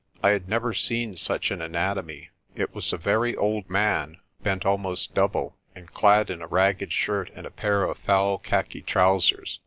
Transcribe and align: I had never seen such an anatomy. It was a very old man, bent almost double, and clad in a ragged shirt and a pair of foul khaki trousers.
I 0.23 0.31
had 0.31 0.49
never 0.49 0.73
seen 0.73 1.15
such 1.15 1.51
an 1.51 1.61
anatomy. 1.61 2.31
It 2.55 2.73
was 2.73 2.91
a 2.91 2.97
very 2.97 3.35
old 3.35 3.69
man, 3.69 4.17
bent 4.41 4.65
almost 4.65 5.13
double, 5.13 5.55
and 5.75 5.93
clad 5.93 6.31
in 6.31 6.41
a 6.41 6.47
ragged 6.47 6.91
shirt 6.91 7.29
and 7.35 7.45
a 7.45 7.51
pair 7.51 7.83
of 7.83 7.99
foul 7.99 8.39
khaki 8.39 8.81
trousers. 8.81 9.59